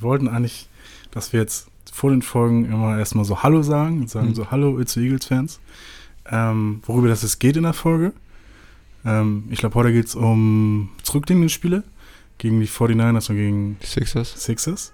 [0.00, 0.68] Wir wollten eigentlich,
[1.10, 4.34] dass wir jetzt vor den Folgen immer erstmal so Hallo sagen und sagen Mhm.
[4.34, 5.60] so Hallo, It's Eagles-Fans.
[6.30, 8.12] Ähm, worüber das es geht in der Folge.
[9.04, 11.82] Ähm, ich glaube, heute geht es um zurückliegende Spiele
[12.38, 14.42] gegen die 49ers und gegen Die Sixers.
[14.44, 14.92] Sixers.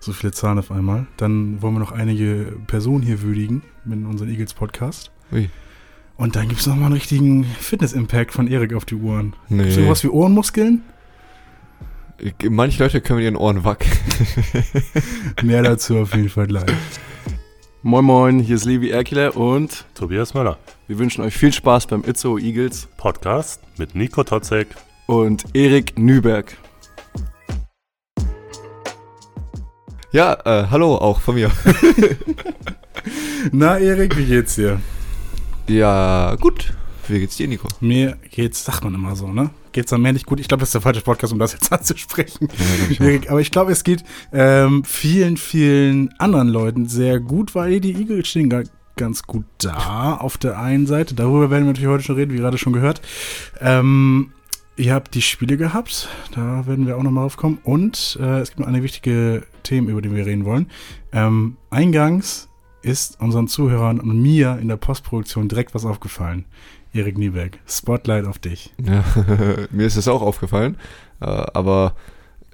[0.00, 1.06] So viele Zahlen auf einmal.
[1.16, 5.10] Dann wollen wir noch einige Personen hier würdigen mit unserem Eagles-Podcast.
[5.32, 5.48] Ui.
[6.16, 9.34] Und dann gibt es nochmal einen richtigen Fitness-Impact von Erik auf die Ohren.
[9.48, 9.70] Nee.
[9.70, 10.82] Sowas wie Ohrenmuskeln?
[12.48, 13.90] Manche Leute können mit ihren Ohren wackeln.
[15.42, 16.70] Mehr dazu auf jeden Fall gleich.
[17.82, 20.56] Moin Moin, hier ist Levi Erkler und Tobias Möller.
[20.86, 24.68] wir wünschen euch viel Spaß beim Itzo Eagles Podcast mit Nico Totzek.
[25.06, 26.56] und Erik Nüberg.
[30.12, 31.50] Ja, äh, hallo auch von mir.
[33.52, 34.80] Na, Erik, wie geht's dir?
[35.66, 36.72] ja, gut.
[37.08, 37.68] Wie geht's dir, Nico?
[37.80, 39.50] Mir geht's, sagt man immer so, ne?
[39.72, 40.38] Geht's am Ende nicht gut?
[40.40, 42.48] Ich glaube, das ist der falsche Podcast, um das jetzt anzusprechen.
[42.98, 47.80] Ja, ich aber ich glaube, es geht ähm, vielen, vielen anderen Leuten sehr gut, weil
[47.80, 48.62] die Eagles stehen ga-
[48.96, 51.14] ganz gut da auf der einen Seite.
[51.14, 53.00] Darüber werden wir natürlich heute schon reden, wie gerade schon gehört.
[53.60, 54.32] Ähm,
[54.76, 57.58] ihr habt die Spiele gehabt, da werden wir auch nochmal aufkommen.
[57.64, 60.70] Und äh, es gibt noch eine wichtige Themen, über die wir reden wollen.
[61.12, 62.48] Ähm, eingangs
[62.82, 66.44] ist unseren Zuhörern und mir in der Postproduktion direkt was aufgefallen.
[66.94, 68.72] Erik Nieberg, Spotlight auf dich.
[68.84, 69.04] Ja,
[69.70, 70.76] mir ist es auch aufgefallen.
[71.20, 71.94] Äh, aber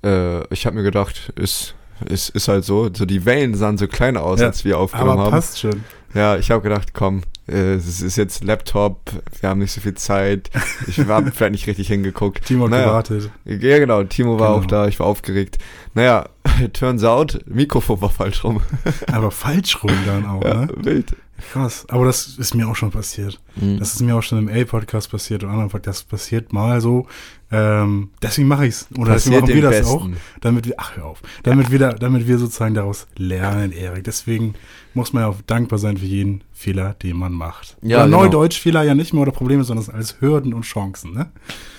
[0.04, 1.74] äh, ich habe mir gedacht, ist,
[2.06, 2.88] ist, ist halt so.
[2.94, 5.30] So die Wellen sahen so klein aus, Ja, als wir aufgenommen Aber haben.
[5.32, 5.82] passt schon.
[6.14, 7.22] Ja, ich habe gedacht, komm,
[7.52, 9.00] es ist jetzt Laptop,
[9.40, 10.50] wir haben nicht so viel Zeit.
[10.86, 12.44] Ich habe vielleicht nicht richtig hingeguckt.
[12.46, 12.86] Timo hat Naja.
[12.86, 13.30] gewartet.
[13.44, 14.58] Ja, genau, Timo war Genau.
[14.60, 15.58] auch da, ich war aufgeregt.
[15.94, 16.28] Naja,
[16.72, 18.60] turns out, Mikrofon war falsch rum.
[19.12, 20.68] Aber falsch rum dann auch, Ja, ne?
[20.76, 21.16] wild.
[21.52, 21.86] Krass.
[21.88, 23.40] Aber das ist mir auch schon passiert.
[23.54, 27.06] Das ist mir auch schon im A-Podcast passiert und anderen Podcasts passiert mal so.
[27.52, 28.88] Ähm, deswegen mache ich's.
[28.98, 30.00] Oder deswegen machen wir das auch.
[30.08, 30.16] Besten.
[30.40, 34.02] Damit wir, ach hör auf, damit wir da, damit wir sozusagen daraus lernen, Erik.
[34.02, 34.54] Deswegen
[34.94, 37.76] muss man ja auch dankbar sein für jeden Fehler, den man macht.
[37.82, 38.22] Ja, oder genau.
[38.22, 41.30] Neudeutsch Fehler ja nicht mehr oder Probleme, sondern als Hürden und Chancen, ne?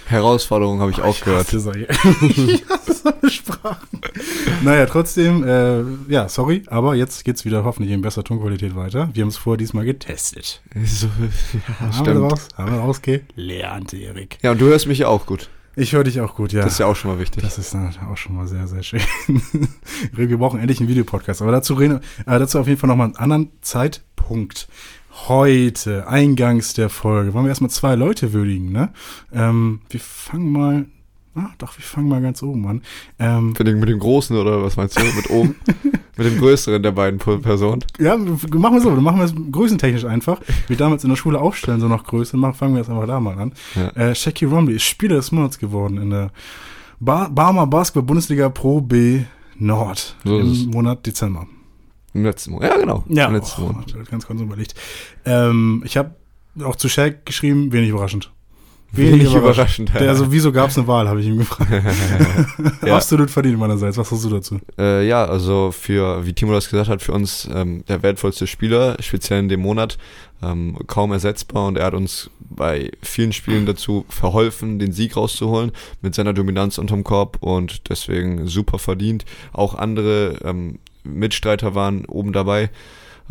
[0.05, 1.51] Herausforderung habe ich auch gehört.
[1.51, 1.71] hasse
[2.21, 4.01] ich hasse solche Sprachen.
[4.63, 9.09] Naja, trotzdem, äh, ja, sorry, aber jetzt geht's wieder hoffentlich in besser Tonqualität weiter.
[9.13, 10.61] Wir haben es vorher diesmal getestet.
[10.85, 11.07] So,
[11.53, 12.31] ja, Haben wir stimmt.
[12.31, 14.37] raus, haben wir rausgelernt, Erik.
[14.41, 15.49] Ja, und du hörst mich ja auch gut.
[15.79, 16.61] Ich höre dich auch gut, ja.
[16.63, 17.41] Das ist ja auch schon mal wichtig.
[17.41, 19.01] Das ist dann auch schon mal sehr, sehr schön.
[20.11, 21.41] Wir brauchen endlich einen Videopodcast.
[21.41, 24.67] Aber dazu, reden, äh, dazu auf jeden Fall nochmal einen anderen Zeitpunkt.
[25.27, 28.91] Heute, eingangs der Folge, wollen wir erstmal zwei Leute würdigen, ne?
[29.33, 30.85] Ähm, wir fangen mal,
[31.35, 32.81] ah, doch, wir fangen mal ganz oben an.
[33.17, 35.03] Ähm, Mit dem, mit dem Großen oder was meinst du?
[35.03, 35.55] Mit oben?
[36.19, 37.83] mit dem Größeren der beiden Personen.
[37.97, 40.41] ja, machen wir so, dann machen wir es größentechnisch einfach.
[40.67, 43.19] Wie damals in der Schule aufstellen, so noch Größe, machen, fangen wir jetzt einfach da
[43.19, 43.53] mal an.
[43.75, 44.09] Ja.
[44.09, 46.31] Äh, Shaqui Romley ist Spieler des Monats geworden in der
[46.99, 49.21] Bar Barmer Basketball Bundesliga Pro B
[49.57, 51.47] Nord So im Monat Dezember.
[52.13, 52.69] Im letzten Monat.
[52.69, 53.03] Ja, genau.
[53.07, 53.93] Im letzten oh, Monat.
[54.09, 54.75] ganz kurz überlegt.
[55.25, 56.15] Ähm, ich habe
[56.63, 58.31] auch zu Shaq geschrieben, wenig überraschend.
[58.91, 59.93] Wenig überraschend.
[59.93, 61.71] Der, also, wieso gab es eine Wahl, habe ich ihm gefragt.
[62.85, 62.95] Ja.
[62.95, 63.97] Absolut verdient meinerseits.
[63.97, 64.59] Was hast du dazu?
[64.77, 68.97] Äh, ja, also für, wie Timo das gesagt hat, für uns ähm, der wertvollste Spieler,
[69.01, 69.97] speziell in dem Monat,
[70.41, 75.71] ähm, kaum ersetzbar und er hat uns bei vielen Spielen dazu verholfen, den Sieg rauszuholen
[76.01, 79.25] mit seiner Dominanz unterm Korb und deswegen super verdient.
[79.53, 82.69] Auch andere ähm, Mitstreiter waren oben dabei,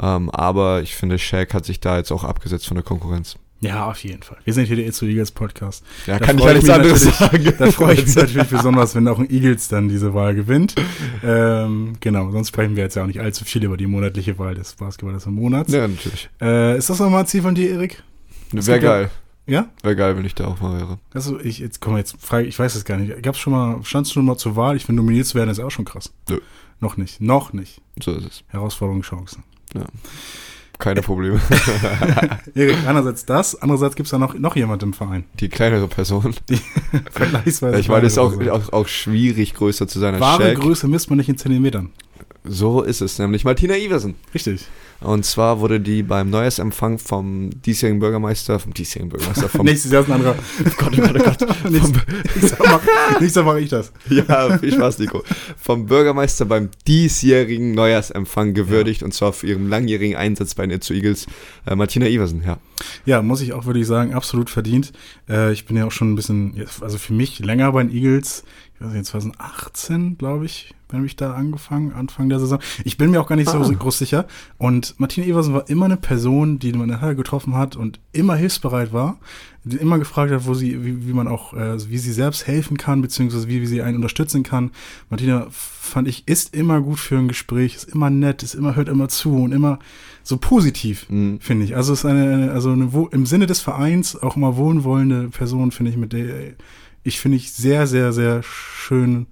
[0.00, 3.36] ähm, aber ich finde, Shaq hat sich da jetzt auch abgesetzt von der Konkurrenz.
[3.60, 4.38] Ja, auf jeden Fall.
[4.44, 5.84] Wir sind hier der Itzu Eagles Podcast.
[6.06, 7.52] Ja, Da kann ich ja nichts anderes sagen.
[7.58, 10.76] Da freue ich mich natürlich besonders, wenn auch ein Eagles dann diese Wahl gewinnt.
[11.24, 14.54] Ähm, genau, sonst sprechen wir jetzt ja auch nicht allzu viel über die monatliche Wahl
[14.54, 15.68] des Basketballers im Monat.
[15.70, 16.30] Ja, natürlich.
[16.40, 18.02] Äh, ist das nochmal ein Ziel von dir, Erik?
[18.52, 19.10] Wäre ja- geil.
[19.46, 19.70] Ja?
[19.82, 20.98] Wäre geil, wenn ich da auch mal wäre.
[21.14, 23.22] Also ich jetzt komm jetzt frage, ich weiß es gar nicht.
[23.22, 24.76] Gab's schon mal standst du schon mal zur Wahl?
[24.76, 26.12] Ich finde nominiert zu werden ist auch schon krass.
[26.28, 26.38] Nö.
[26.80, 27.80] Noch nicht, noch nicht.
[28.00, 28.44] So ist es.
[28.48, 29.42] Herausforderungen, Chancen.
[30.78, 31.40] Keine Probleme.
[32.54, 35.24] Erik, einerseits das, andererseits gibt's da noch noch jemand im Verein.
[35.40, 36.34] Die kleinere Person.
[37.10, 37.80] Vergleichsweise.
[37.80, 40.60] Ich meine, es ist auch, auch, auch schwierig, größer zu sein als Wahre Shaq.
[40.60, 41.90] Größe misst man nicht in Zentimetern.
[42.44, 43.44] So ist es nämlich.
[43.44, 44.14] Martina Iversen.
[44.32, 44.66] Richtig.
[45.00, 50.02] Und zwar wurde die beim Neujahrsempfang vom diesjährigen Bürgermeister, vom diesjährigen Bürgermeister, vom, Nächstes Jahr
[50.02, 50.34] ist ein anderer.
[50.76, 51.64] Gott, oh Gott, oh Gott.
[51.70, 53.92] Nächstes, Jahr mach, mache ich das.
[54.10, 55.22] ja, viel Spaß, Nico.
[55.56, 60.94] Vom Bürgermeister beim diesjährigen Neujahrsempfang gewürdigt und zwar für ihren langjährigen Einsatz bei den Itzu
[60.94, 61.26] Eagles.
[61.64, 62.58] Äh, Martina Iversen, ja.
[63.06, 64.92] Ja, muss ich auch wirklich sagen, absolut verdient.
[65.28, 68.42] Äh, ich bin ja auch schon ein bisschen, also für mich länger bei den Eagles.
[68.74, 72.58] Ich weiß nicht, 2018, glaube ich, wenn ich da angefangen, Anfang der Saison.
[72.84, 74.26] Ich bin mir auch gar nicht so groß sicher.
[74.56, 78.00] Und Martina Eversen war immer eine Person, die man in der Halle getroffen hat und
[78.12, 79.18] immer hilfsbereit war,
[79.64, 82.78] die immer gefragt hat, wo sie, wie, wie man auch, äh, wie sie selbst helfen
[82.78, 84.70] kann, beziehungsweise wie, wie sie einen unterstützen kann.
[85.10, 88.88] Martina, fand ich, ist immer gut für ein Gespräch, ist immer nett, ist immer, hört
[88.88, 89.78] immer zu und immer
[90.22, 91.40] so positiv, Mhm.
[91.40, 91.76] finde ich.
[91.76, 95.96] Also ist eine, also eine, im Sinne des Vereins auch immer wohlwollende Person, finde ich,
[95.96, 96.54] mit der
[97.04, 99.26] ich finde ich sehr, sehr, sehr schön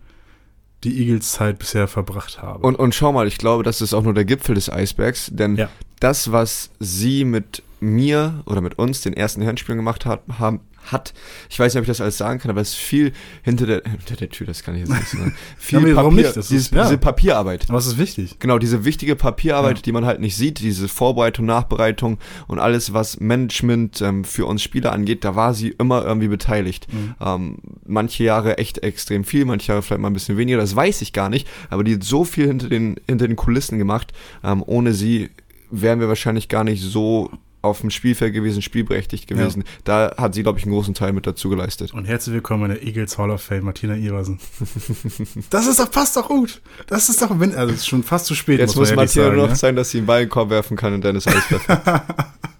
[0.84, 2.66] die Eagles-Zeit bisher verbracht habe.
[2.66, 5.56] Und, und schau mal, ich glaube, das ist auch nur der Gipfel des Eisbergs, denn
[5.56, 5.68] Ja.
[6.00, 11.14] das, was sie mit mir oder mit uns den ersten Herrenspielen gemacht hat, haben, hat,
[11.50, 13.12] ich weiß nicht, ob ich das alles sagen kann, aber es ist viel
[13.42, 15.34] hinter der, hinter der Tür, das kann ich jetzt nicht sagen.
[15.58, 16.36] Viel warum Papier, nicht?
[16.36, 16.82] Das dieses, ist- ja.
[16.84, 17.66] diese Papierarbeit.
[17.68, 18.38] Aber es ist wichtig.
[18.38, 19.82] Genau, diese wichtige Papierarbeit, Ja.
[19.82, 24.62] die man halt nicht sieht, diese Vorbereitung, Nachbereitung und alles, was Management ähm, für uns
[24.62, 26.86] Spieler angeht, da war sie immer irgendwie beteiligt.
[26.92, 27.14] Mhm.
[27.20, 31.02] Ähm, manche Jahre echt extrem viel, manche Jahre vielleicht mal ein bisschen weniger, das weiß
[31.02, 34.12] ich gar nicht, aber die hat so viel hinter den, hinter den Kulissen gemacht.
[34.44, 35.30] Ähm, ohne sie
[35.70, 37.30] wären wir wahrscheinlich gar nicht so
[37.66, 39.64] auf dem Spielfeld gewesen, spielberechtigt gewesen.
[39.84, 41.92] Da hat sie, glaube ich, einen großen Teil mit dazu geleistet.
[41.92, 44.38] Und herzlich willkommen in der Eagles Hall of Fame, Martina Iversen.
[45.50, 46.60] das ist doch, passt doch gut.
[46.86, 48.58] Das ist doch, wenn, also es ist schon fast zu spät.
[48.58, 49.56] Jetzt muss ehrlich Martina sagen, nur noch ne?
[49.56, 51.42] sein, dass sie einen Ball in den Korb werfen kann und Dennis Eis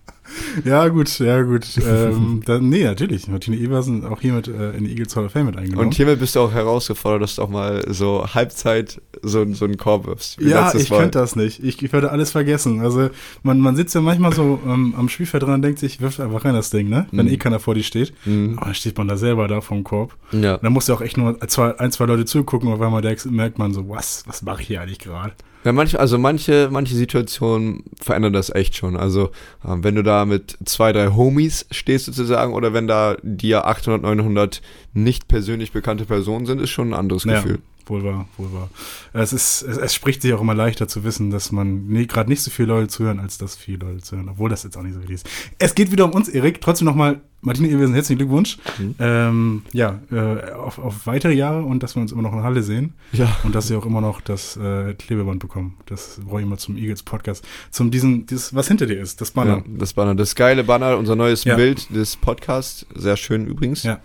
[0.64, 1.66] Ja, gut, ja, gut.
[1.86, 3.28] ähm, dann, nee, natürlich.
[3.28, 5.86] Martina Iversen auch hier mit äh, in die Eagles Hall of Fame mit eingenommen.
[5.88, 9.76] Und hiermit bist du auch herausgefordert, dass du auch mal so Halbzeit so, so einen
[9.76, 10.40] Korb wirfst.
[10.40, 10.98] ja, ich Mal.
[11.00, 11.62] könnte das nicht.
[11.62, 12.80] Ich, ich würde alles vergessen.
[12.80, 13.10] Also
[13.42, 16.44] man, man sitzt ja manchmal so ähm, am Spielfeld dran und denkt sich, wirf einfach
[16.44, 17.06] rein das Ding, ne?
[17.12, 17.32] Wenn Mhm.
[17.32, 18.12] eh keiner vor dir steht.
[18.24, 18.54] Mhm.
[18.58, 20.16] Aber dann steht man da selber da vom Korb.
[20.32, 20.58] Ja.
[20.58, 23.58] Da muss ja auch echt nur zwei, ein, zwei Leute zugucken auf einmal merkt merkt
[23.58, 25.32] man so, was, was mache ich hier eigentlich gerade?
[25.66, 28.96] Ja manch, also manche, manche Situationen verändern das echt schon.
[28.96, 29.30] Also
[29.66, 34.02] ähm, wenn du da mit zwei, drei Homies stehst sozusagen oder wenn da dir 800,
[34.02, 34.62] 900
[34.94, 37.34] nicht persönlich bekannte Personen sind, ist schon ein anderes Ja.
[37.34, 37.58] Gefühl.
[37.88, 38.68] Wohl wahr, wohl wahr.
[39.12, 42.28] Es, ist, es, es spricht sich auch immer leichter zu wissen, dass man nee, gerade
[42.28, 44.94] nicht so viele Leute zuhören, als dass viele Leute zuhören, obwohl das jetzt auch nicht
[44.94, 45.28] so wichtig ist.
[45.60, 46.60] Es geht wieder um uns, Erik.
[46.60, 48.58] Trotzdem nochmal, Martina Ewersen, herzlichen Glückwunsch.
[48.78, 48.94] Mhm.
[48.98, 52.64] Ähm, ja, äh, auf, auf weitere Jahre und dass wir uns immer noch in Halle
[52.64, 53.36] sehen Ja.
[53.44, 55.76] und dass sie auch immer noch das äh, Klebeband bekommen.
[55.86, 57.46] Das brauche ich mal zum Eagles Podcast.
[57.70, 59.58] Zum diesen, dieses, was hinter dir ist, das Banner.
[59.58, 61.54] Ja, das Banner, das geile Banner, unser neues Ja.
[61.54, 63.84] Bild des Podcasts, sehr schön übrigens.
[63.84, 64.00] Ja.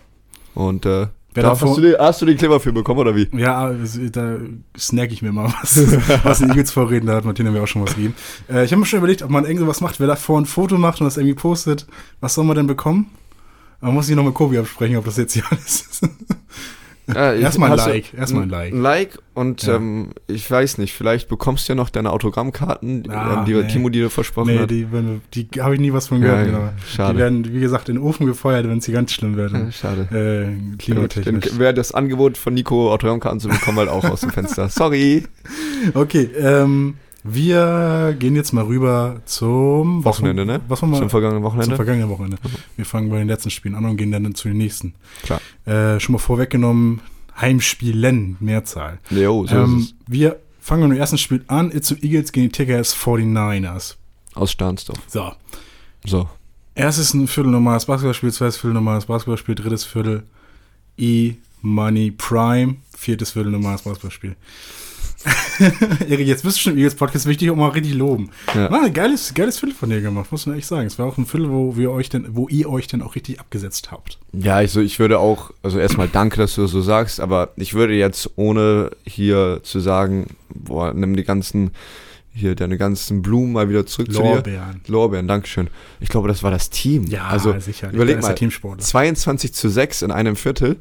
[0.54, 3.28] Und äh, Wer da hast, du die, hast du die Kleber für bekommen oder wie?
[3.32, 4.36] Ja, es- da
[4.78, 5.76] snack ich mir mal was.
[6.24, 8.14] was in Eagles vorreden, da hat Martina mir auch schon was gegeben.
[8.50, 10.76] Äh, ich habe mir schon überlegt, ob man irgend sowas macht, wer davor ein Foto
[10.78, 11.86] macht und das irgendwie postet.
[12.20, 13.10] Was soll man denn bekommen?
[13.80, 16.08] Man muss sich noch mit Kobi absprechen, ob das jetzt hier alles ist.
[17.08, 18.72] Ja, Erstmal ein Like, erstmal ein Like.
[18.72, 19.74] Ein Like und Ja.
[19.76, 23.66] ähm, ich weiß nicht, vielleicht bekommst du ja noch deine Autogrammkarten, Ah, ähm, die nee.
[23.66, 24.70] Timo dir versprochen Nee, hat.
[24.70, 26.46] die, wir- die habe ich nie was von gehört.
[26.46, 26.68] Ja, genau.
[26.86, 27.14] schade.
[27.14, 29.52] Die werden, wie gesagt, in den Ofen gefeuert, wenn es hier ganz schlimm wird.
[29.52, 30.02] Ja, schade.
[30.12, 31.58] Äh, Dann klimatechnisch.
[31.58, 34.68] wäre das Angebot von Nico Autogrammkarten zu bekommen halt auch aus dem Fenster.
[34.68, 35.24] Sorry.
[35.94, 40.60] Okay, ähm, wir gehen jetzt mal rüber zum Wochenende, ne?
[40.68, 41.76] Was wir Zum vergangenen Zum Wochenende.
[41.76, 42.38] vergangenen Wochenende.
[42.76, 44.94] Wir fangen bei den letzten Spielen an und gehen dann zu den nächsten.
[45.22, 45.40] Klar.
[45.64, 47.00] Äh, schon mal vorweggenommen,
[47.40, 48.98] Heimspielen, Mehrzahl.
[49.10, 51.70] Jo, so ähm, wir fangen mit dem ersten Spiel an.
[51.70, 53.96] Itzu Eagles gegen die TKS 49ers.
[54.34, 54.98] Aus Stahnsdorf.
[55.06, 55.32] So.
[56.04, 56.28] So.
[56.74, 60.24] Erstes ein Viertel normales Basketballspiel, zweites Viertel normales Basketballspiel, drittes Viertel
[60.96, 64.36] E-Money Prime, viertes Viertel normales Basketballspiel.
[66.08, 68.30] Erik, jetzt bist du schon im Eagles Podcast, will ich dich auch mal richtig loben.
[68.54, 68.70] Ja.
[68.70, 70.86] War ein geiles, geiles Viertel von dir gemacht, muss man echt sagen.
[70.86, 73.40] Es war auch ein Viertel, wo, wir euch denn, wo ihr euch denn auch richtig
[73.40, 74.18] abgesetzt habt.
[74.32, 77.50] Ja, ich, so, ich würde auch, also erstmal danke, dass du das so sagst, aber
[77.56, 81.70] ich würde jetzt ohne hier zu sagen, boah, nimm die ganzen,
[82.34, 84.34] hier deine ganzen Blumen mal wieder zurück zu dir.
[84.34, 84.80] Lorbeeren.
[84.86, 85.68] Lorbeeren, Dankeschön.
[86.00, 87.04] Ich glaube, das war das Team.
[87.04, 87.90] Ja, also sicher.
[87.92, 88.84] überleg mal, der Teamsportler.
[88.84, 90.76] 22 zu 6 in einem Viertel.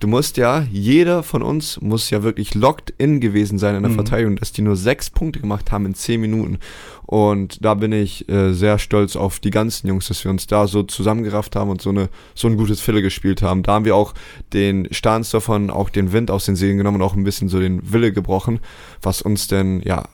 [0.00, 3.90] Du musst ja, jeder von uns muss ja wirklich locked in gewesen sein in der
[3.90, 3.96] Mhm.
[3.96, 6.58] Verteidigung, dass die nur sechs Punkte gemacht haben in zehn Minuten.
[7.04, 10.68] Und da bin ich äh, sehr stolz auf die ganzen Jungs, dass wir uns da
[10.68, 13.62] so zusammengerafft haben und so, eine, so ein gutes Viertel gespielt haben.
[13.64, 14.14] Da haben wir auch
[14.52, 17.92] den Stahnsdorfern auch den Wind aus den Segeln genommen und auch ein bisschen so den
[17.92, 18.60] Wille gebrochen,
[19.02, 20.04] was uns denn, ja,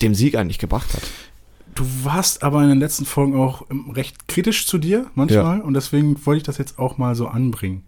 [0.00, 1.02] dem Sieg eigentlich gebracht hat.
[1.74, 5.74] Du warst aber in den letzten Folgen auch ähm, recht kritisch zu dir manchmal und
[5.74, 7.84] deswegen wollte ich das jetzt auch mal so anbringen.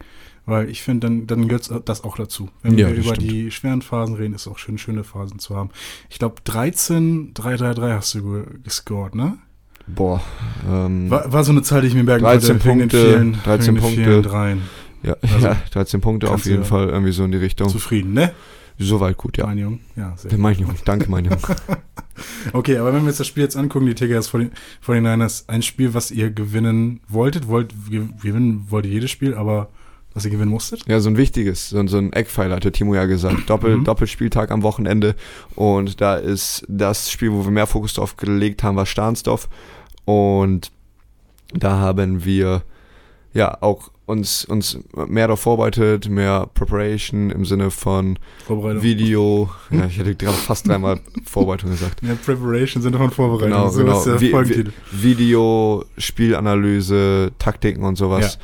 [0.47, 2.51] Weil ich finde, dann, dann gehört das auch dazu.
[2.63, 3.31] Wenn Ja, wir über stimmt.
[3.31, 5.71] die schweren Phasen reden, ist es auch schön, schöne Phasen zu haben.
[6.11, 9.39] Ich glaube, 13, 3, 3, 3 hast du ge- gescored, ne?
[9.87, 10.21] Boah.
[10.71, 12.65] Ähm, War, war so eine Zahl, die ich mir merken 13 konnte.
[12.69, 14.05] wegen den Punkte, vielen, 13 wegen den Punkte.
[14.11, 14.63] vielen Dreien.
[15.03, 17.69] ja, also, ja, 13 Punkte auf jeden Fall irgendwie so in die Richtung.
[17.69, 18.33] Zufrieden, ne?
[18.79, 19.47] Soweit gut, ja.
[19.47, 19.79] Mein Junge.
[19.97, 21.39] Ja, sehr Mein Junge, danke, mein Junge.
[22.53, 24.31] Okay, aber wenn wir uns das Spiel jetzt angucken, die TKS
[24.87, 29.69] 49ers, ein Spiel, was ihr gewinnen wolltet, wollt, ge- gewinnen wollt ihr jedes Spiel, aber
[30.15, 30.85] was ihr gewinnen musstet?
[30.87, 33.39] Ja, so ein wichtiges, so, so ein Eckpfeiler, hatte Timo ja gesagt.
[33.51, 33.85] Doppel, Mhm.
[33.85, 35.15] Doppelspieltag am Wochenende.
[35.57, 39.49] Und da ist das Spiel, wo wir mehr Fokus drauf gelegt haben, war Stahnsdorf.
[40.05, 40.71] Und
[41.53, 42.63] da haben wir
[43.33, 44.79] ja auch uns, uns
[45.09, 48.19] mehr darauf vorbereitet, mehr Preparation im Sinne von.
[48.49, 49.49] Video.
[49.71, 52.03] Ja, ich hätte gerade fast dreimal Vorbereitung gesagt.
[52.03, 53.49] Ja, Preparation sind davon Vorbereitung.
[53.51, 54.05] Genau, so genau.
[54.05, 54.73] der Wie- Folgentitel.
[54.93, 58.39] Video, Spielanalyse, Taktiken und sowas.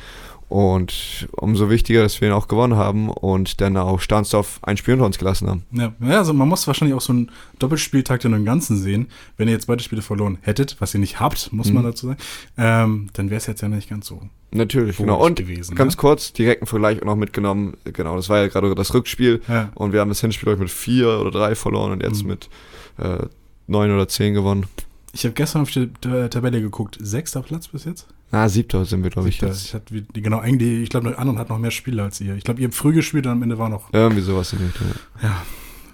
[0.51, 4.95] Und umso wichtiger, dass wir ihn auch gewonnen haben und dann auch Stahnsdorf ein Spiel
[4.95, 5.63] unter uns gelassen haben.
[5.71, 5.93] Ja.
[6.17, 9.07] also man muss wahrscheinlich auch so einen Doppelspieltag in dem Ganzen sehen.
[9.37, 11.87] Wenn ihr jetzt beide Spiele verloren hättet, was ihr nicht habt, muss man Mhm.
[11.87, 12.19] dazu sagen,
[12.57, 15.25] ähm, dann wäre es jetzt ja nicht ganz so Natürlich, genau.
[15.25, 15.73] Und gewesen.
[15.75, 16.01] ganz ne?
[16.01, 17.77] kurz, direkten Vergleich auch noch mitgenommen.
[17.85, 19.41] Genau, das war ja gerade das Rückspiel.
[19.47, 19.71] Ja.
[19.75, 22.27] Und wir haben das Hinspiel ich, mit vier oder drei verloren und jetzt Mhm.
[22.29, 22.49] mit
[22.97, 23.19] äh,
[23.67, 24.65] neun oder zehn gewonnen.
[25.13, 26.97] Ich habe gestern auf die Tabelle geguckt.
[27.01, 28.07] Sechster Platz bis jetzt?
[28.31, 29.65] Na, siebter sind wir, glaube ich, jetzt.
[29.65, 32.35] Ich hatte, genau, eigentlich, ich glaube, der anderen hat noch mehr Spiele als ihr.
[32.35, 33.91] Ich glaube, ihr habt früh gespielt und am Ende war noch.
[33.91, 34.87] Irgendwie sowas in die Richtung.
[35.21, 35.41] Ja,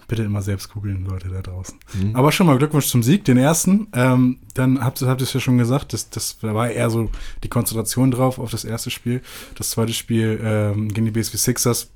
[0.08, 1.80] bitte immer selbst googeln, Leute da draußen.
[1.94, 2.16] Mhm.
[2.16, 3.88] Aber schon mal Glückwunsch zum Sieg, den ersten.
[3.94, 6.92] Ähm, dann habt ihr habt ihr es ja schon gesagt, das, das da war eher
[6.92, 7.10] so
[7.44, 9.22] die Konzentration drauf auf das erste Spiel.
[9.56, 11.90] Das zweite Spiel ähm, gegen die BSW Sixers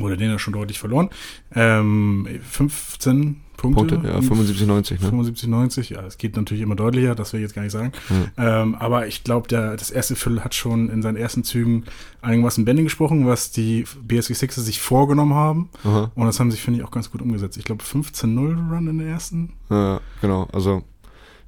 [0.00, 1.10] wurde den ja schon deutlich verloren.
[1.54, 3.96] Ähm, 15 Punkte.
[3.96, 5.08] Punkte, ja, 75, 90, ne?
[5.08, 7.92] 75, 90, ja, es geht natürlich immer deutlicher, das will ich jetzt gar nicht sagen.
[8.36, 11.84] Ähm, aber ich glaube, das erste Viertel hat schon in seinen ersten Zügen
[12.20, 15.70] einigermaßen Bände gesprochen, was die BSW Sixers sich vorgenommen haben.
[15.84, 16.10] Aha.
[16.14, 17.56] Und das haben sie, finde ich, auch ganz gut umgesetzt.
[17.56, 19.54] Ich glaube, 15-0 Run in der ersten.
[19.70, 20.48] Ja, genau.
[20.52, 20.82] Also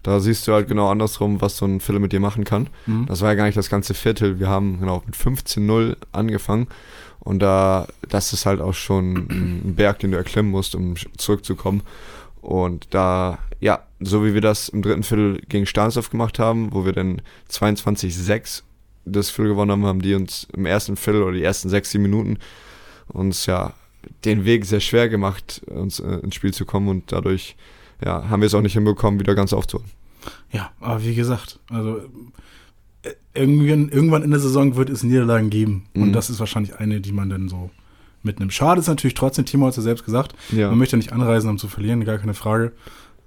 [0.02, 2.68] da siehst du halt genau andersrum, was so ein Viertel mit dir machen kann.
[2.86, 3.06] Mhm.
[3.06, 4.38] Das war ja gar nicht das ganze Viertel.
[4.38, 6.68] Wir haben genau mit 15-0 angefangen.
[7.28, 11.82] Und da, das ist halt auch schon ein Berg, den du erklimmen musst, um zurückzukommen.
[12.40, 16.86] Und da, ja, so wie wir das im dritten Viertel gegen Stahnsdorf gemacht haben, wo
[16.86, 17.20] wir dann
[17.50, 18.62] 22-6
[19.04, 22.04] das Viertel gewonnen haben, haben die uns im ersten Viertel oder die ersten sechs, sieben
[22.04, 22.38] Minuten
[23.08, 23.74] uns ja
[24.24, 27.56] den Weg sehr schwer gemacht, uns äh, ins Spiel zu kommen und dadurch
[28.02, 29.90] ja, haben wir es auch nicht hinbekommen, wieder ganz aufzuholen.
[30.50, 32.00] Ja, aber wie gesagt, also
[33.34, 35.86] irgendwann, irgendwann in der Saison wird es Niederlagen geben.
[35.94, 36.12] Und Mhm.
[36.12, 37.70] das ist wahrscheinlich eine, die man dann so
[38.22, 38.52] mitnimmt.
[38.52, 40.68] Schade ist natürlich trotzdem, Timo hat es ja selbst gesagt, Ja.
[40.70, 42.72] man möchte nicht anreisen, um zu verlieren, gar keine Frage.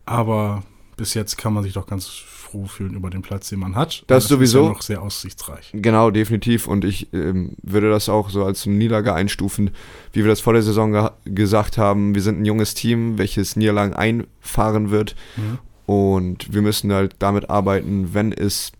[0.05, 0.63] Aber
[0.97, 4.03] bis jetzt kann man sich doch ganz froh fühlen über den Platz, den man hat.
[4.07, 4.59] Das Und sowieso.
[4.59, 5.71] Ist ja noch sehr aussichtsreich.
[5.73, 6.67] Genau, definitiv.
[6.67, 9.69] Und ich ähm, würde das auch so als Niederlage einstufen,
[10.11, 12.13] wie wir das vor der Saison ge gesagt haben.
[12.13, 15.15] Wir sind ein junges Team, welches Niederlagen einfahren wird.
[15.37, 15.59] Mhm.
[15.85, 18.71] Und wir müssen halt damit arbeiten, wenn es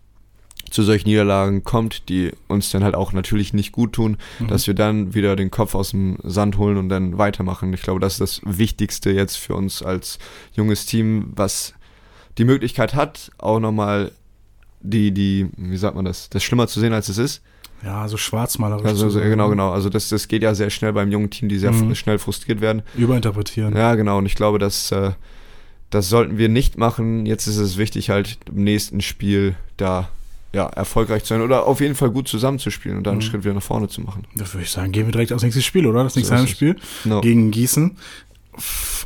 [0.72, 4.48] zu solchen Niederlagen kommt, die uns dann halt auch natürlich nicht gut tun, Mhm.
[4.48, 7.72] dass wir dann wieder den Kopf aus dem Sand holen und dann weitermachen.
[7.74, 10.18] Ich glaube, das ist das Wichtigste jetzt für uns als
[10.54, 11.74] junges Team, was
[12.38, 14.10] die Möglichkeit hat, auch nochmal
[14.80, 17.42] die, die, wie sagt man das, das schlimmer zu sehen, als es ist.
[17.84, 18.84] Ja, so schwarzmalerisch.
[18.86, 19.50] Also so, genau, ne?
[19.50, 19.70] genau.
[19.72, 21.94] Also das, das geht ja sehr schnell beim jungen Team, die sehr Mhm.
[21.94, 22.82] schnell frustriert werden.
[22.96, 23.76] Überinterpretieren.
[23.76, 24.18] Ja, genau.
[24.18, 25.10] Und ich glaube, dass äh,
[25.90, 27.26] das sollten wir nicht machen.
[27.26, 30.08] Jetzt ist es wichtig, halt im nächsten Spiel da
[30.52, 33.26] ja, erfolgreich zu sein oder auf jeden Fall gut zusammenzuspielen und dann einen Mhm.
[33.30, 34.24] Schritt wieder nach vorne zu machen.
[34.34, 36.04] Da würde ich sagen, gehen wir direkt aufs nächste Spiel, oder?
[36.04, 36.40] Das So nächste es.
[36.40, 37.20] Heimspiel No.
[37.22, 37.96] gegen Gießen.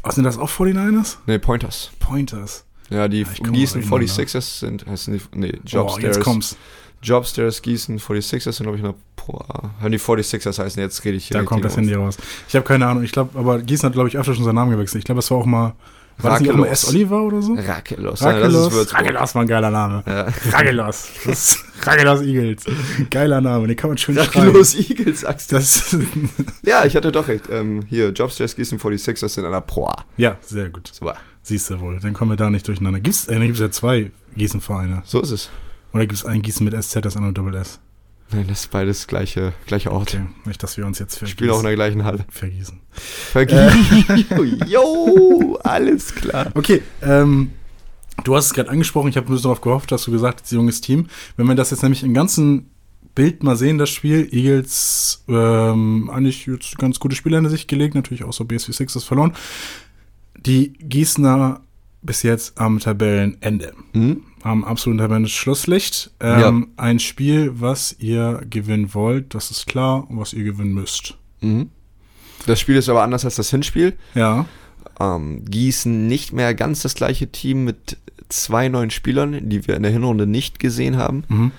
[0.03, 1.19] Was sind das auch 49ers?
[1.27, 1.91] Nee, Pointers.
[2.01, 2.65] Pointers.
[2.91, 4.05] Ja, die Gießen mal durcheinander.
[4.39, 6.21] 46ers sind, heißen die, nee, Oh, jetzt Jobstairs.
[6.21, 6.57] kommt's.
[7.03, 9.71] Jobstairs Gießen 46ers sind, glaube ich, noch Pro A.
[9.81, 11.77] Wenn die 46ers heißen, jetzt rede ich hier Da kommt das.
[11.77, 12.17] Handy raus.
[12.49, 13.03] Ich habe keine Ahnung.
[13.05, 15.01] Ich glaube, aber Gießen hat, glaube ich, öfter schon seinen Namen gewechselt.
[15.01, 15.75] Ich glaube, das war auch mal.
[16.19, 16.69] War das nicht Rakelos.
[16.69, 16.89] S.
[16.89, 17.55] Oliver oder so?
[17.55, 18.21] Rakelos.
[18.21, 18.73] Ja, Rakelos.
[18.73, 18.95] Würzburg.
[19.01, 20.03] Rakelos war ein geiler Name.
[20.07, 20.27] Ja.
[20.51, 21.09] Rakelos.
[21.83, 22.65] Rakelos Eagles.
[23.11, 23.67] Geiler Name.
[23.67, 24.31] Den kann man schön schreiben.
[24.31, 25.57] Rakelos Eagles, sagst du.
[25.57, 25.97] Das,
[26.63, 27.45] Ja, ich hatte doch recht.
[27.51, 30.05] Ähm, hier, Jobstairs Gießen 46ers sind an der Pro A.
[30.17, 30.91] ja, sehr gut.
[30.93, 32.01] So, Siehst du wohl.
[32.01, 32.99] Dann kommen wir da nicht durcheinander.
[33.01, 35.03] Gibt's, äh, gibt's ja zwei Gießen-Vereine.
[35.05, 35.51] so ist es.
[35.93, 37.79] Oder gibt es einen Gießen mit SZ, das andere Doppel S?
[38.33, 40.15] Nein, das ist beides gleiche, gleiche Ort.
[40.15, 40.27] Okay.
[40.47, 42.25] Nicht, dass wir uns jetzt Wir spielen auch in der gleichen Halle.
[42.29, 42.81] vergießen.
[44.67, 46.51] Jo, alles klar.
[46.55, 47.53] Okay, ähm,
[48.25, 50.81] du hast es gerade angesprochen, ich habe nur darauf gehofft, dass du gesagt hast, junges
[50.81, 51.07] Team.
[51.37, 52.71] Wenn wir das jetzt nämlich im ganzen
[53.15, 57.95] Bild mal sehen, das Spiel, Eagles ähm, eigentlich jetzt ganz gute Spiele hinter sich gelegt,
[57.95, 59.33] natürlich auch so BSV Sixers verloren.
[60.37, 61.61] Die Gießener
[62.03, 64.23] bis jetzt am Tabellenende, Hm?
[64.47, 66.13] Am absoluten Tabellenschlusslicht.
[66.21, 71.17] Ähm, Ein Spiel, was ihr gewinnen wollt, das ist klar, und was ihr gewinnen müsst.
[71.41, 71.71] Mhm.
[72.47, 73.95] Das Spiel ist aber anders als das Hinspiel.
[74.15, 74.47] Ja,
[75.01, 77.99] Ähm, Gießen nicht mehr ganz das gleiche Team mit
[78.29, 81.25] zwei neuen Spielern, die wir in der Hinrunde nicht gesehen haben.
[81.29, 81.53] mhm.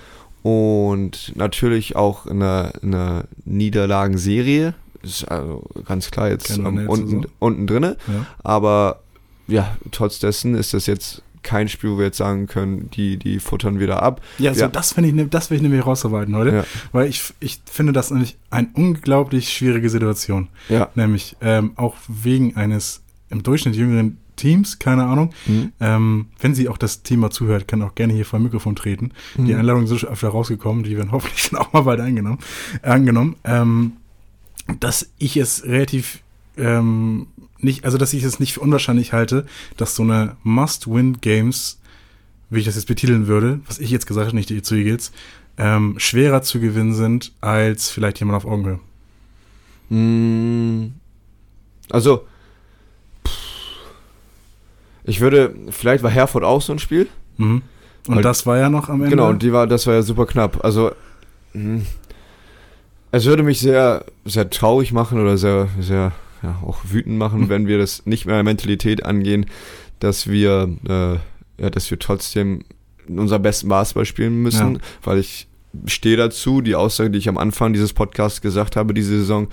[0.44, 4.74] Und natürlich auch in einer, in einer Niederlagenserie.
[5.04, 7.26] Ist also ganz klar jetzt ähm, unten, Saison.
[7.40, 7.98] unten drinne.
[8.08, 8.26] ja.
[8.44, 9.02] Aber
[9.48, 13.40] ja, trotz dessen ist das jetzt kein Spiel, wo wir jetzt sagen können, die, die
[13.40, 14.22] futtern wieder ab.
[14.38, 14.68] Ja, so Ja.
[14.68, 16.64] das finde ich, ne- das will ich nämlich rausarbeiten heute, Ja.
[16.92, 20.50] weil ich, ich finde das nämlich eine unglaublich schwierige Situation.
[20.70, 20.90] Ja.
[20.96, 25.32] Nämlich ähm, auch wegen eines im Durchschnitt jüngeren Teams, keine Ahnung.
[25.48, 25.72] Mhm.
[25.80, 29.12] Ähm, wenn sie auch das Thema zuhört, kann auch gerne hier vor dem Mikrofon treten.
[29.36, 29.60] Die Mhm.
[29.60, 32.40] Einladungen sind schon öfter rausgekommen, die werden hoffentlich dann auch mal bald eingenommen,
[32.84, 33.36] äh, angenommen.
[33.46, 33.94] Ähm,
[34.80, 36.20] dass ich es relativ
[36.58, 37.28] ähm,
[37.60, 39.46] nicht, also dass ich es nicht für unwahrscheinlich halte,
[39.78, 41.80] dass so eine Must-Win-Games,
[42.50, 45.12] wie ich das jetzt betiteln würde, was ich jetzt gesagt habe, nicht die zu Eagles,
[45.58, 48.80] ähm, schwerer zu gewinnen sind als vielleicht jemand auf Augenhöhe.
[49.90, 50.94] Mm,
[51.90, 52.26] Also,
[55.04, 57.08] ich würde, vielleicht war Herford auch so ein Spiel.
[57.38, 57.62] Mhm.
[58.08, 59.10] Und Weil- das war ja noch am Ende.
[59.16, 60.64] Genau, und die war, das war ja super knapp.
[60.64, 60.92] Also,
[61.54, 61.82] mh,
[63.12, 66.12] es würde mich sehr, sehr traurig machen oder sehr, sehr,
[66.44, 69.46] ja, auch wütend machen, wenn wir das nicht mehr Mentalität angehen,
[70.00, 72.64] dass wir, äh, ja, dass wir trotzdem
[73.08, 74.80] unser besten Basketball spielen müssen, Ja.
[75.04, 75.48] weil ich
[75.86, 79.48] stehe dazu, die Aussage, die ich am Anfang dieses Podcasts gesagt habe, diese Saison,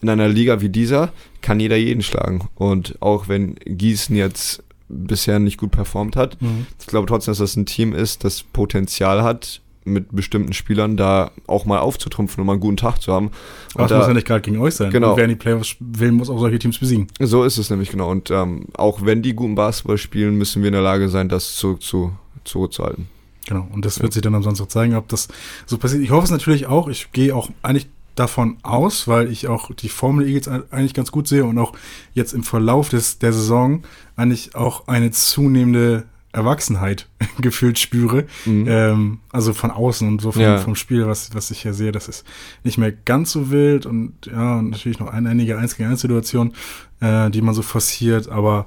[0.00, 2.48] in einer Liga wie dieser kann jeder jeden schlagen.
[2.54, 6.66] Und auch wenn Gießen jetzt bisher nicht gut performt hat, Mhm.
[6.80, 9.60] ich glaube trotzdem, dass das ein Team ist, das Potenzial hat,
[9.92, 13.30] mit bestimmten Spielern da auch mal aufzutrumpfen und mal einen guten Tag zu haben.
[13.74, 14.90] Aber Und das muss ja da, nicht gerade gegen euch sein.
[14.90, 15.10] Genau.
[15.10, 17.08] Und wer in die Playoffs will, muss auch solche Teams besiegen.
[17.20, 18.10] so ist es nämlich genau.
[18.10, 21.56] Und ähm, auch wenn die guten Basketball spielen, müssen wir in der Lage sein, das
[21.56, 22.12] zurück zu,
[22.44, 23.08] zurückzuhalten.
[23.46, 23.66] Genau.
[23.72, 25.28] Und das wird sich dann am Samstag zeigen, ob das
[25.66, 26.02] so passiert.
[26.02, 26.88] Ich hoffe es natürlich auch.
[26.88, 31.28] Ich gehe auch eigentlich davon aus, weil ich auch die Formel Eagles eigentlich ganz gut
[31.28, 31.72] sehe und auch
[32.14, 33.82] jetzt im Verlauf des, der Saison
[34.16, 36.04] eigentlich auch eine zunehmende
[36.38, 37.08] Erwachsenheit
[37.40, 38.24] gefühlt spüre.
[38.44, 38.66] Mhm.
[38.68, 40.58] Ähm, also von außen und so vom, Ja.
[40.58, 42.24] vom Spiel, was, was ich hier sehe, das ist
[42.64, 46.00] nicht mehr ganz so wild und ja, und natürlich noch ein, einige 1 gegen 1
[46.00, 46.54] Situationen,
[47.00, 48.66] äh, die man so forciert, aber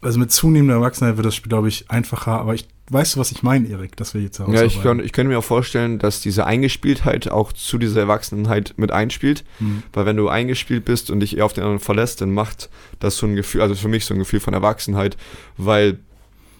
[0.00, 3.32] also mit zunehmender Erwachsenheit wird das Spiel, glaube ich, einfacher, aber ich weißt du, was
[3.32, 6.20] ich meine, Erik, dass wir jetzt Ja, ich, kann, ich könnte mir auch vorstellen, dass
[6.20, 9.44] diese Eingespieltheit auch zu dieser Erwachsenheit mit einspielt.
[9.58, 9.82] Hm.
[9.92, 13.16] Weil wenn du eingespielt bist und dich eher auf den anderen verlässt, dann macht das
[13.16, 15.16] so ein Gefühl, also für mich so ein Gefühl von Erwachsenheit,
[15.56, 15.98] weil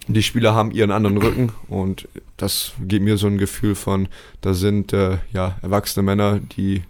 [0.09, 4.09] die Spieler haben ihren anderen Rücken und das gibt mir so ein Gefühl von,
[4.41, 6.83] da sind äh, ja erwachsene Männer, die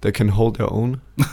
[0.00, 1.00] they can hold their own.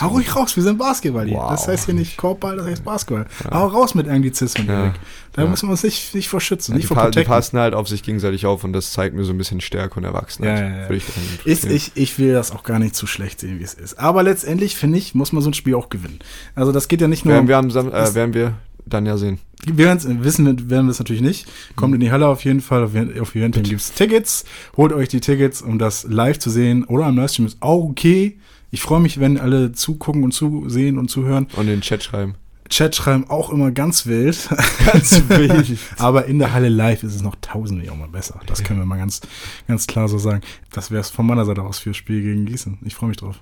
[0.00, 1.36] Hau ruhig raus, wir sind Basketball hier.
[1.36, 1.50] Wow.
[1.50, 3.26] Das heißt hier nicht Korbball, das heißt Basketball.
[3.50, 4.84] Hau raus mit Anglizismen, Ja.
[4.84, 4.94] Erik.
[5.34, 5.48] Da Ja.
[5.50, 7.30] müssen wir uns nicht, nicht vor schützen, die, nicht vor pa die protecten.
[7.30, 10.04] passen halt auf sich gegenseitig auf und das zeigt mir so ein bisschen Stärke und
[10.04, 10.58] Erwachsenheit.
[10.58, 10.90] Ja, ja, ja.
[10.90, 11.04] Ich
[11.44, 13.98] Ist, ich, ich will das auch gar nicht zu schlecht sehen, wie es ist.
[13.98, 16.20] Aber letztendlich, finde ich, muss man so ein Spiel auch gewinnen.
[16.54, 17.34] Also das geht ja nicht nur...
[17.34, 18.54] werden, wir am Sam äh, werden wir
[18.86, 19.38] dann ja sehen.
[19.66, 19.88] Wir
[20.24, 21.46] wissen werden wir es natürlich nicht.
[21.76, 22.84] Kommt in die Halle auf jeden Fall.
[22.84, 24.44] Auf, auf Eventim gibt es Tickets.
[24.76, 26.84] Holt euch die Tickets, um das live zu sehen.
[26.84, 28.38] Oder am Livestream ist auch okay.
[28.70, 31.48] Ich freue mich, wenn alle zugucken und zusehen und zuhören.
[31.56, 32.36] Und in den Chat schreiben.
[32.70, 34.48] Chat schreiben auch immer ganz wild.
[34.86, 35.76] ganz wild.
[35.98, 38.40] Aber in der Halle live ist es noch tausendmal mal besser.
[38.46, 39.20] Das können wir mal ganz,
[39.66, 40.40] ganz klar so sagen.
[40.70, 42.78] Das wäre es von meiner Seite aus für Spiel gegen Gießen.
[42.84, 43.40] Ich freue mich drauf.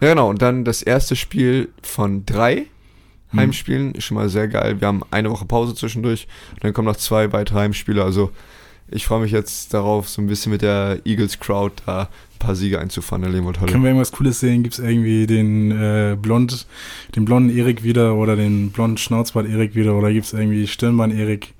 [0.00, 0.30] Ja, genau.
[0.30, 2.66] Und dann das erste Spiel von drei.
[3.34, 3.94] Heimspielen.
[3.94, 4.80] Ist schon mal sehr geil.
[4.80, 6.26] Wir haben eine Woche Pause zwischendurch.
[6.54, 8.02] Und dann kommen noch zwei weitere Heimspiele.
[8.02, 8.30] Also
[8.88, 12.54] ich freue mich jetzt darauf, so ein bisschen mit der Eagles Crowd da ein paar
[12.54, 14.62] Siege einzufahren in Leopold Können wir irgendwas Cooles sehen?
[14.62, 16.66] Gibt es irgendwie den äh, blond,
[17.16, 21.10] den blonden Erik wieder oder den blonden Schnauzbart Erik wieder oder gibt es irgendwie Stirnbein
[21.10, 21.54] Erik?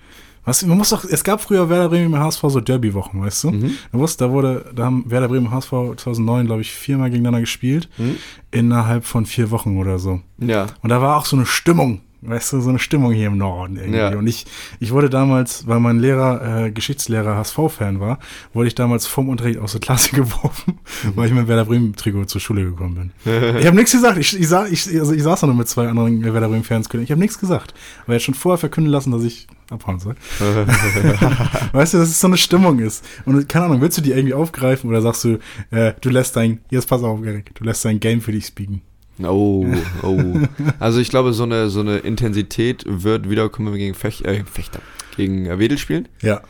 [0.46, 0.64] Was?
[0.64, 3.50] Man muss doch, es gab früher Werder Bremen im HSV so Derby-Wochen, weißt du?
[3.50, 3.70] Mhm.
[3.92, 7.40] Du wusst, da wurde, da haben Werder Bremen und HSV 2009, glaube ich, viermal gegeneinander
[7.40, 8.16] gespielt, Mhm.
[8.52, 10.20] innerhalb von vier Wochen oder so.
[10.38, 10.66] Ja.
[10.82, 13.76] Und da war auch so eine Stimmung, weißt du, so eine Stimmung hier im Norden
[13.76, 13.98] irgendwie.
[13.98, 14.16] Ja.
[14.16, 14.46] Und ich,
[14.80, 18.18] ich wurde damals, weil mein Lehrer, äh, Geschichtslehrer HSV-Fan war,
[18.52, 20.78] wurde ich damals vom Unterricht aus der Klasse geworfen,
[21.14, 23.56] weil ich mit Werder Bremen-Trikot zur Schule gekommen bin.
[23.58, 24.18] ich habe nichts gesagt.
[24.18, 26.88] Ich, ich, sa ich, also ich saß da noch mit zwei anderen Werder Bremen-Fans.
[26.92, 27.74] Ich habe nichts gesagt.
[28.04, 30.14] Aber er hat schon vorher verkünden lassen, dass ich abhauen soll.
[31.72, 33.04] weißt du, dass es so eine Stimmung ist.
[33.24, 35.38] Und keine Ahnung, willst du die irgendwie aufgreifen oder sagst du,
[35.70, 38.82] äh, du lässt dein, jetzt pass auf, Erik, du lässt dein Game für dich speaken.
[39.22, 39.66] Oh,
[40.02, 40.40] oh.
[40.78, 44.44] Also ich glaube, so eine, so eine Intensität wird wiederkommen, wenn wir gegen Fech äh,
[44.44, 44.80] Fechter,
[45.16, 46.08] gegen äh, Wedel spielen.
[46.22, 46.42] Ja.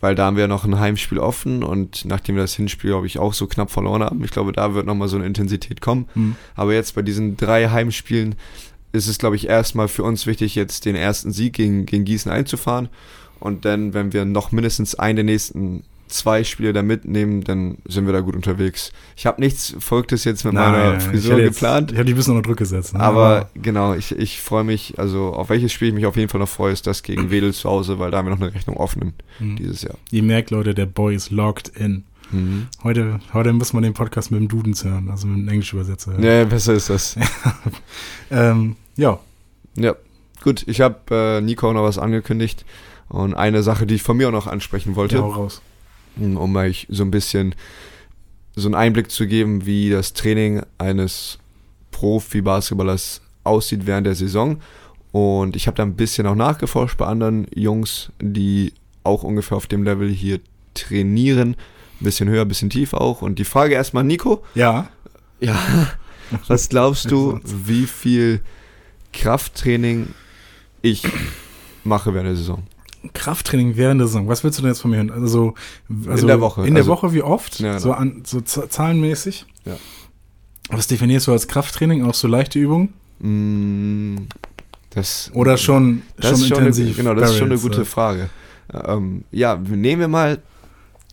[0.00, 3.18] weil da haben wir noch ein Heimspiel offen und nachdem wir das Hinspiel, glaube ich,
[3.18, 6.08] auch so knapp verloren haben, ich glaube, da wird nochmal so eine Intensität kommen.
[6.14, 6.36] Hm.
[6.56, 8.34] Aber jetzt bei diesen drei Heimspielen
[8.92, 12.30] ist es, glaube ich, erstmal für uns wichtig, jetzt den ersten Sieg gegen, gegen Gießen
[12.30, 12.88] einzufahren.
[13.38, 18.06] Und dann, wenn wir noch mindestens einen der nächsten zwei Spiele da mitnehmen, dann sind
[18.06, 18.92] wir da gut unterwegs.
[19.16, 21.90] Ich habe nichts Verrücktes jetzt mit meiner Nein, Frisur ich jetzt- geplant.
[21.92, 22.94] Ich habe die ein bisschen unter Druck gesetzt.
[22.94, 23.00] Ne?
[23.00, 26.40] Aber genau, ich, ich freue mich, also auf welches Spiel ich mich auf jeden Fall
[26.40, 28.76] noch freue, ist das gegen Wedel zu Hause, weil da haben wir noch eine Rechnung
[28.76, 29.56] offen Mhm.
[29.56, 29.94] dieses Jahr.
[30.10, 32.04] Ihr merkt, Leute, der Boy ist locked in.
[32.32, 32.68] Mhm.
[32.84, 36.12] Heute, heute muss man den Podcast mit dem Dudens hören, also mit dem Englischübersetzer.
[36.12, 36.22] hören.
[36.22, 37.16] Ja, besser ist das.
[38.30, 39.18] Ähm, ja,
[39.76, 39.94] Ja,
[40.42, 42.64] gut, ich habe äh, Nico noch was angekündigt
[43.08, 45.62] und eine Sache, die ich von mir auch noch ansprechen wollte, Ja, raus.
[46.16, 47.54] Um euch so ein bisschen
[48.56, 51.38] so einen Einblick zu geben, wie das Training eines
[51.92, 54.60] Profi-Basketballers aussieht während der Saison.
[55.12, 59.66] Und ich habe da ein bisschen auch nachgeforscht bei anderen Jungs, die auch ungefähr auf
[59.66, 60.40] dem Level hier
[60.74, 61.56] trainieren.
[62.00, 63.22] Ein bisschen höher, ein bisschen tief auch.
[63.22, 64.88] Und die Frage erstmal, Nico, Ja.
[65.40, 65.58] ja,
[66.48, 68.40] was glaubst du, wie viel
[69.12, 70.08] Krafttraining
[70.82, 71.02] ich
[71.84, 72.62] mache während der Saison?
[73.14, 74.28] Krafttraining während der Saison.
[74.28, 75.10] Was willst du denn jetzt von mir hören?
[75.10, 75.54] Also,
[76.06, 76.66] also der Woche.
[76.66, 77.60] In der Also- Woche wie oft?
[77.60, 77.78] Ja, genau.
[77.80, 79.46] So, an, so zahlenmäßig?
[79.64, 79.76] Ja.
[80.68, 82.04] Was definierst du als Krafttraining?
[82.04, 82.92] Auch so leichte Übungen?
[83.20, 84.26] Mm,
[84.90, 86.86] Das, Oder schon, das schon schon intensiv?
[86.86, 88.28] Eine, genau, das ist schon eine gute äh, Frage.
[88.72, 90.38] Ähm, ja, nehmen wir mal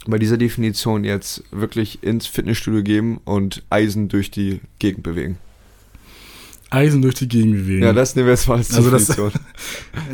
[0.08, 5.38] bei dieser Definition jetzt wirklich ins Fitnessstudio gehen und Eisen durch die Gegend bewegen.
[6.70, 7.84] Eisen durch die Gegend bewegen.
[7.84, 9.42] Ja, das nehmen wir jetzt mal als Also das- Definition.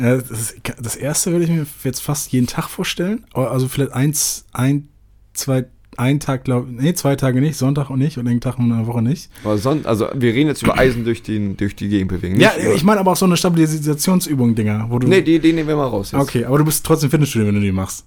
[0.00, 3.24] Das, das erste würde ich mir jetzt fast jeden Tag vorstellen.
[3.32, 4.88] Also vielleicht eins, ein,
[5.34, 8.68] zwei, ein Tag, glaube nee, zwei Tage nicht, Sonntag und nicht und einen Tag in
[8.70, 9.30] der Woche nicht.
[9.44, 12.38] Aber sonst, also wir reden jetzt über Eisen durch, den, durch die Gegend bewegen.
[12.40, 15.06] Ja, über- ich meine aber auch so eine Stabilisationsübung, Dinger, wo du.
[15.08, 16.20] Nee, die, die nehmen wir mal raus jetzt.
[16.20, 18.04] Okay, aber du bist trotzdem Fitnessstudio, wenn du die machst.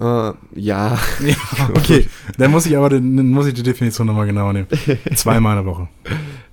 [0.00, 0.34] Äh, ja,
[1.24, 1.36] Ja,
[1.76, 2.08] okay.
[2.36, 4.66] Dann muss ich aber den, dann muss ich die Definition nochmal genauer nehmen.
[5.14, 5.88] Zweimal in der Woche.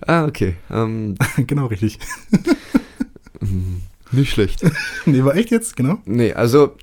[0.07, 0.55] Ah, okay.
[0.71, 1.15] Ähm,
[1.47, 1.99] genau richtig.
[4.11, 4.61] nicht schlecht.
[5.05, 5.75] Nee, war echt jetzt?
[5.75, 5.97] Genau.
[6.05, 6.75] Nee, also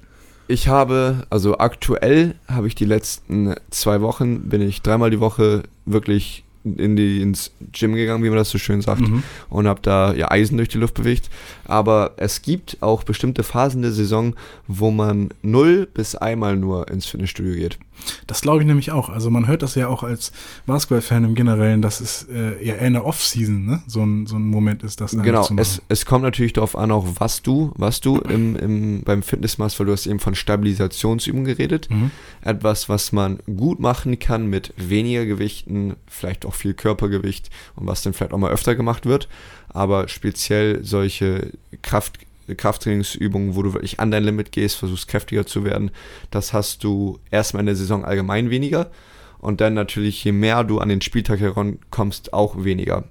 [0.48, 5.62] ich habe, also aktuell habe ich die letzten zwei Wochen, bin ich dreimal die Woche
[5.84, 9.22] wirklich in die, ins Gym gegangen, wie man das so schön sagt, Mhm.
[9.48, 11.30] und habe da ja Eisen durch die Luft bewegt.
[11.64, 14.34] Aber es gibt auch bestimmte Phasen der Saison,
[14.66, 17.78] wo man null bis einmal nur ins Fitnessstudio geht.
[18.26, 19.08] Das glaube ich nämlich auch.
[19.08, 20.32] Also man hört das ja auch als
[20.66, 23.82] Basketball-Fan im Generellen, dass es äh, ja eher in der Off-Season ne?
[23.86, 25.58] so, ein, so ein Moment ist, das Genau, zu machen.
[25.62, 29.58] es, es kommt natürlich darauf an, auch was du, was du im, im, beim Fitness
[29.58, 31.88] machst, weil du hast eben von Stabilisationsübungen geredet.
[31.90, 32.10] Mhm.
[32.42, 38.02] Etwas, was man gut machen kann mit weniger Gewichten, vielleicht auch viel Körpergewicht und was
[38.02, 39.28] dann vielleicht auch mal öfter gemacht wird.
[39.68, 42.18] Aber speziell solche Kraft,
[42.56, 45.90] Krafttrainingsübungen, wo du wirklich an dein Limit gehst, versuchst kräftiger zu werden,
[46.30, 48.90] das hast du erstmal in der Saison allgemein weniger.
[49.38, 53.04] Und dann natürlich, je mehr du an den Spieltag herankommst, auch weniger.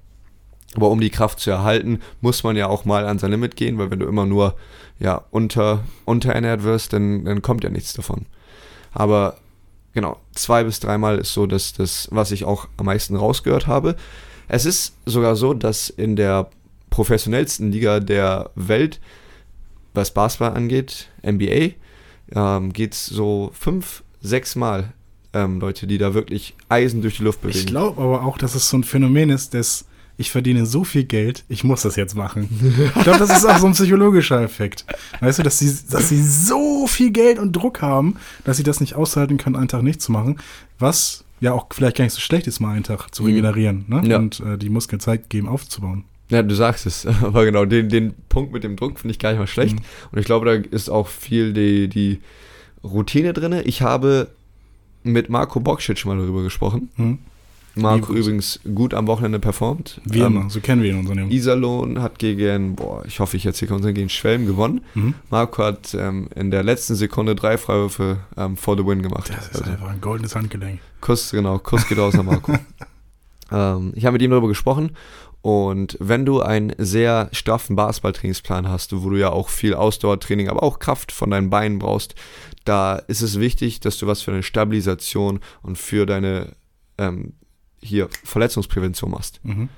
[0.75, 3.77] Aber um die Kraft zu erhalten, muss man ja auch mal an sein Limit gehen,
[3.77, 4.55] weil wenn du immer nur
[4.99, 8.25] ja, unter, unterernährt wirst, dann, dann kommt ja nichts davon.
[8.91, 9.37] Aber
[9.93, 13.95] genau, zwei bis dreimal ist so das, das, was ich auch am meisten rausgehört habe.
[14.47, 16.49] Es ist sogar so, dass in der
[16.89, 18.99] professionellsten Liga der Welt,
[19.97, 21.71] was Basketball angeht, NBA,
[22.33, 24.93] ähm, geht es so fünf, sechs Mal
[25.33, 27.59] ähm, Leute, die da wirklich Eisen durch die Luft bewegen.
[27.59, 29.85] Ich glaube aber auch, dass es so ein Phänomen ist, dass
[30.19, 32.49] ich verdiene so viel Geld, ich muss das jetzt machen.
[32.95, 34.83] Ich glaube, das ist auch so ein psychologischer Effekt.
[35.19, 38.79] Weißt du, dass sie, dass sie so viel Geld und Druck haben, dass sie das
[38.79, 40.37] nicht aushalten können, einen Tag nicht zu machen,
[40.79, 43.27] was ja auch vielleicht gar nicht so schlecht ist, mal einen Tag zu Mhm.
[43.29, 44.01] regenerieren ne?
[44.07, 44.17] Ja.
[44.17, 46.03] und äh, die Muskeln Zeit geben, aufzubauen.
[46.29, 49.31] Ja, du sagst es, aber genau, den, den Punkt mit dem Druck finde ich gar
[49.31, 49.75] nicht mal schlecht.
[49.75, 49.83] Mhm.
[50.11, 52.19] Und ich glaube, da ist auch viel die, die
[52.83, 53.61] Routine drin.
[53.65, 54.29] Ich habe
[55.03, 56.89] mit Marco Boksic mal darüber gesprochen.
[56.95, 57.19] Hm?
[57.75, 58.19] Marco Grüße.
[58.21, 60.01] übrigens gut am Wochenende performt.
[60.03, 61.31] Wie Ähm, immer, so kennen wir ihn, unseren Jungen.
[61.31, 64.81] Iserlohn hat gegen, boah, ich hoffe, ich erzähle unseren gegen Schwelm gewonnen.
[64.95, 65.13] Mhm.
[65.29, 69.29] Marco hat ähm, in der letzten Sekunde drei Freiwürfe ähm, for the win gemacht.
[69.29, 70.79] Das ist Also, einfach ein goldenes Handgelenk.
[71.01, 72.53] Kuss, genau, Kuss geht raus an Marco.
[73.51, 74.91] ähm, ich habe mit ihm darüber gesprochen
[75.47, 80.61] und wenn du einen sehr straffen Basketballtrainingsplan hast, wo du ja auch viel Ausdauertraining, aber
[80.61, 82.15] auch Kraft von deinen Beinen brauchst,
[82.65, 86.51] da ist es wichtig, dass du was für eine Stabilisation und für deine
[86.97, 87.31] ähm,
[87.81, 89.39] hier Verletzungsprävention machst.
[89.43, 89.69] Mhm.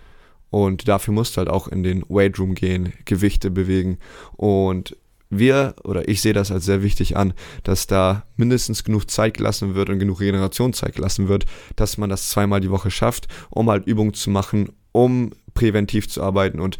[0.49, 3.99] Und dafür musst du halt auch in den Weight Room gehen, Gewichte bewegen.
[4.37, 4.97] Und
[5.29, 9.75] wir, oder ich sehe das als sehr wichtig an, dass da mindestens genug Zeit gelassen
[9.75, 13.85] wird und genug Regenerationszeit gelassen wird, dass man das zweimal die Woche schafft, um halt
[13.85, 16.77] Übungen zu machen, um präventiv zu arbeiten und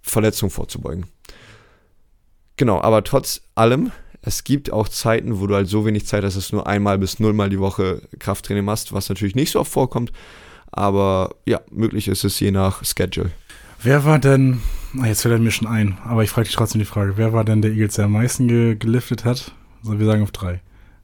[0.00, 1.04] Verletzungen vorzubeugen.
[2.56, 6.36] Genau, aber trotz allem, es gibt auch Zeiten, wo du halt so wenig Zeit hast,
[6.36, 9.70] dass du nur einmal bis nullmal die Woche Krafttraining machst, was natürlich nicht so oft
[9.70, 10.12] vorkommt,
[10.72, 13.32] aber ja, möglich ist es je nach Schedule.
[13.82, 14.62] Wer war denn,
[14.98, 17.34] ah, jetzt fällt er mir schon ein, aber ich frage dich trotzdem die Frage, wer
[17.34, 19.52] war denn der Eagles, der am meisten ge geliftet hat?
[19.82, 20.62] Also wir sagen auf drei.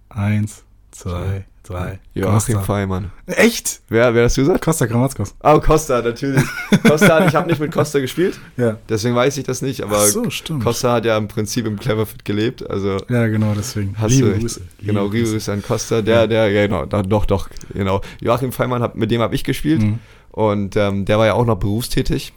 [0.09, 2.01] Eins, zwei, drei.
[2.15, 2.61] Joachim Costa.
[2.61, 3.11] Feimann.
[3.27, 3.81] Echt?
[3.89, 4.65] Wer, wer hast du gesagt?
[4.65, 5.35] Costa Gramatzkos.
[5.43, 6.43] Oh, Costa, natürlich.
[6.83, 8.77] Costa, ich habe nicht mit Costa gespielt, Ja.
[8.89, 10.65] deswegen weiß ich das nicht, aber Ach so, stimmt.
[10.65, 13.95] Costa hat ja im Prinzip im Cleverfit gelebt, also Ja, genau, deswegen.
[13.99, 14.41] hast Liebe du.
[14.41, 14.61] Grüße.
[14.81, 15.53] Genau, Liebe Grüße.
[15.53, 18.01] An Costa, der, der, ja, genau, da, doch, doch, genau.
[18.21, 19.99] Joachim Feimann, hab, mit dem habe ich gespielt Mhm.
[20.31, 22.33] und ähm, der war ja auch noch berufstätig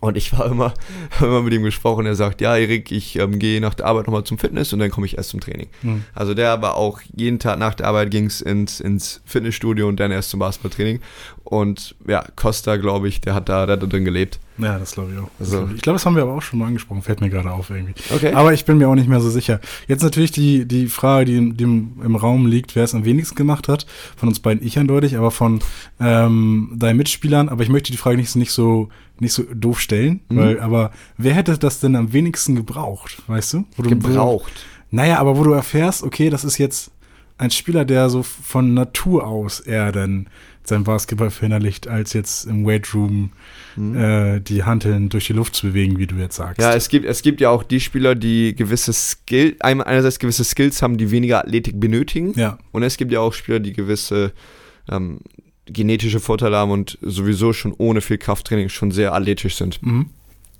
[0.00, 0.72] Und ich war immer,
[1.20, 2.06] immer mit ihm gesprochen.
[2.06, 4.90] Er sagt, ja, Erik, ich ähm, gehe nach der Arbeit nochmal zum Fitness und dann
[4.90, 5.68] komme ich erst zum Training.
[5.82, 6.04] Hm.
[6.14, 10.00] Also der war auch jeden Tag nach der Arbeit ging es ins, ins Fitnessstudio und
[10.00, 11.00] dann erst zum Basketballtraining.
[11.44, 14.40] Und ja, Costa, glaube ich, der hat da, der hat da drin gelebt.
[14.62, 15.28] Ja, das glaube ich auch.
[15.38, 17.50] Das Also- ich glaube, das haben wir aber auch schon mal angesprochen, fällt mir gerade
[17.50, 17.94] auf irgendwie.
[18.14, 18.32] Okay.
[18.34, 19.60] Aber ich bin mir auch nicht mehr so sicher.
[19.88, 23.34] Jetzt natürlich die, die Frage, die, im- die im Raum liegt, wer es am wenigsten
[23.36, 23.86] gemacht hat.
[24.16, 25.60] Von uns beiden ich eindeutig, aber von
[26.00, 27.48] ähm, deinen Mitspielern.
[27.48, 30.36] Aber ich möchte die Frage nicht, so- nicht so nicht so doof stellen, Mhm.
[30.36, 33.64] weil, aber wer hätte das denn am wenigsten gebraucht, weißt du?
[33.76, 34.50] Wo du Gebraucht.
[34.90, 36.90] Wo, naja, aber wo du erfährst, okay, das ist jetzt
[37.36, 40.28] ein Spieler, der so von Natur aus eher dann
[40.70, 43.32] sein Basketball verinnerlicht, als jetzt im Weight Room
[43.76, 46.58] äh, die Hanteln durch die Luft zu bewegen, wie du jetzt sagst.
[46.58, 46.64] Mhm.
[46.64, 50.82] Ja, es gibt, es gibt ja auch die Spieler, die gewisse Skill, einerseits gewisse Skills
[50.82, 52.32] haben, die weniger Athletik benötigen.
[52.36, 52.58] ja.
[52.72, 54.32] Und es gibt ja auch Spieler, die gewisse
[54.90, 55.20] ähm,
[55.66, 59.82] genetische Vorteile haben und sowieso schon ohne viel Krafttraining schon sehr athletisch sind.
[59.82, 60.10] Mhm.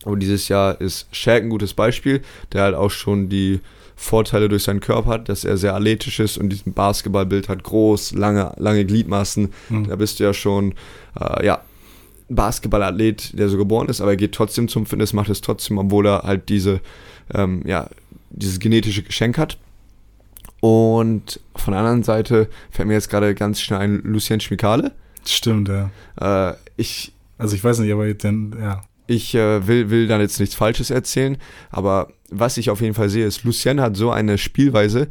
[0.05, 3.61] Aber dieses Jahr ist Shaq ein gutes Beispiel, der halt auch schon die
[3.97, 8.13] Vorteile durch seinen Körper hat, dass er sehr athletisch ist und diesen Basketballbild hat, groß,
[8.13, 9.53] lange, lange Gliedmaßen.
[9.69, 9.89] Mhm.
[9.89, 10.75] Da bist du ja schon,
[11.21, 11.61] äh, ja,
[12.31, 16.07] Basketballathlet, der so geboren ist, aber er geht trotzdem zum Fitness, macht es trotzdem, obwohl
[16.07, 16.81] er halt diese,
[17.35, 17.91] ähm, ja,
[18.31, 19.59] dieses genetische Geschenk hat.
[20.61, 24.93] Und von der anderen Seite fällt mir jetzt gerade ganz schnell ein Lucien Schmikale.
[25.27, 25.91] Stimmt, ja.
[26.21, 28.83] Äh, ich Also ich weiß nicht, aber dann, ja.
[29.11, 31.37] Ich äh, will, will dann jetzt nichts Falsches erzählen,
[31.71, 35.09] aber was ich auf jeden Fall sehe, ist, Lucien hat so eine Spielweise,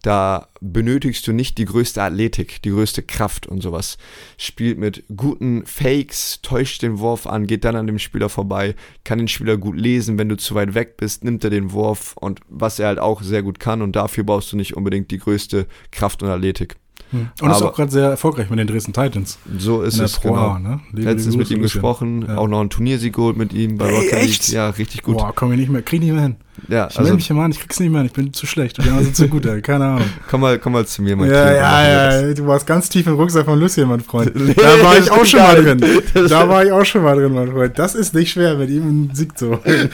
[0.00, 3.98] da benötigst du nicht die größte Athletik, die größte Kraft und sowas.
[4.38, 9.18] Spielt mit guten Fakes, täuscht den Wurf an, geht dann an dem Spieler vorbei, kann
[9.18, 12.40] den Spieler gut lesen, wenn du zu weit weg bist, nimmt er den Wurf und
[12.48, 15.66] was er halt auch sehr gut kann und dafür brauchst du nicht unbedingt die größte
[15.90, 16.76] Kraft und Athletik.
[17.12, 19.38] Und ist Aber- auch gerade sehr erfolgreich mit den Dresden Titans.
[19.58, 20.58] So ist es, Pro genau.
[20.58, 20.80] Ne?
[20.92, 22.38] Letztens mit ihm gesprochen, Ja.
[22.38, 24.48] auch noch ein Turniersieg geholt mit ihm bei Ey, Rocket League.
[24.48, 25.18] Ja, richtig gut.
[25.18, 26.36] Boah, komm ich nicht mehr, krieg ich nicht mehr hin.
[26.68, 28.78] Ja, Ich also mich immer an, ich krieg's nicht mehr hin, ich bin zu schlecht.
[28.78, 29.62] Anderen sind zu gut, ey.
[29.62, 30.04] keine Ahnung.
[30.30, 32.88] komm mal, komm mal zu mir, mein Ja, Kind, dann ja, ja, du warst ganz
[32.90, 34.34] tief im Rucksack von Lucien, mein Freund.
[34.36, 35.80] Nee, da war ich auch schon mal drin.
[36.14, 37.78] Das- Da war ich auch schon mal drin, mein Freund.
[37.78, 39.90] Das ist nicht schwer, mit ihm einen Sieg zu holen.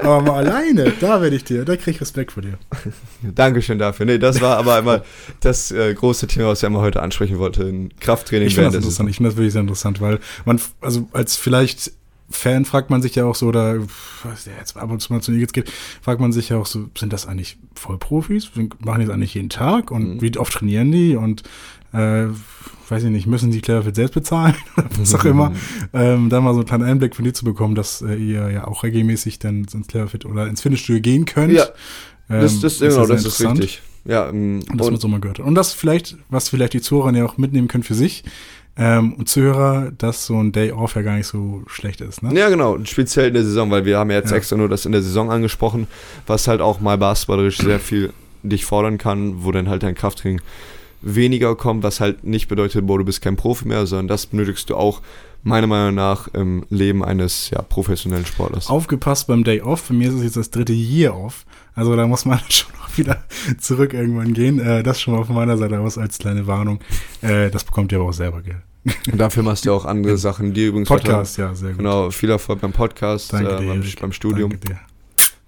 [0.00, 2.58] Aber mal alleine, da werde ich dir, da krieg ich Respekt vor dir.
[3.22, 4.06] Dankeschön dafür.
[4.06, 5.02] Nee, das war aber einmal
[5.40, 7.72] das äh, große Thema, was ich einmal heute ansprechen wollte.
[8.00, 11.36] Krafttraining Ich finde das interessant, ich finde das wirklich sehr interessant, weil man, also als
[11.36, 11.92] vielleicht
[12.30, 13.76] Fan fragt man sich ja auch so, oder
[14.24, 15.70] was der jetzt ab und zu mal zu Eagles geht,
[16.02, 18.50] fragt man sich ja auch so, sind das eigentlich Vollprofis?
[18.84, 19.90] Machen die das eigentlich jeden Tag?
[19.90, 20.20] Und Mhm.
[20.22, 21.14] wie oft trainieren die?
[21.16, 21.44] Und
[21.92, 22.26] äh,
[22.88, 24.54] weiß ich nicht, müssen die Cleverfield selbst bezahlen?
[24.76, 25.52] Oder was auch immer.
[25.92, 28.66] ähm, da mal so einen kleinen Einblick von dir zu bekommen, dass äh, ihr ja
[28.66, 31.52] auch regelmäßig dann ins Cleverfield oder ins Fitnessstudio gehen könnt.
[31.52, 31.66] Ja,
[32.28, 33.60] Ähm, Das, das, ja genau, sehr das ist interessant.
[33.60, 33.82] richtig.
[34.04, 35.38] Ja, ähm, Und das man und, so mal gehört.
[35.40, 38.24] Und das vielleicht, was vielleicht die Zuhörer ja auch mitnehmen können für sich
[38.78, 42.22] ähm, und Zuhörer, dass so ein Day Off ja gar nicht so schlecht ist.
[42.22, 42.38] Ne?
[42.38, 44.36] ja, genau, speziell in der Saison, weil wir haben ja jetzt Ja.
[44.36, 45.86] extra nur das in der Saison angesprochen,
[46.26, 48.12] was halt auch mal basketballerisch sehr viel
[48.42, 50.40] dich fordern kann, wo dann halt dein Krafttraining
[51.02, 54.70] weniger kommt, was halt nicht bedeutet, boah, du bist kein Profi mehr, sondern das benötigst
[54.70, 55.00] du auch
[55.46, 58.68] meiner Meinung nach im Leben eines ja, professionellen Sportlers.
[58.68, 59.88] Aufgepasst beim Day Off.
[59.88, 61.46] Bei mir ist es jetzt das dritte Year Off.
[61.74, 63.24] Also da muss man schon noch wieder
[63.58, 64.58] zurück irgendwann gehen.
[64.58, 66.80] Äh, das schon mal von meiner Seite aus als kleine Warnung.
[67.22, 68.60] Äh, das bekommt ihr aber auch selber, gell?
[69.10, 71.78] Und dafür machst du auch andere Sachen, die übrigens Podcast, ja, sehr gut.
[71.78, 74.00] Genau, viel Erfolg beim Podcast, äh, beim, Erik.
[74.00, 74.50] beim Studium.
[74.50, 74.78] Danke dir.